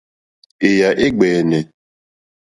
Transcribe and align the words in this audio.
Èyà 0.67 0.89
é 1.03 1.07
ɡbɛ̀ɛ̀nɛ̀. 1.13 1.61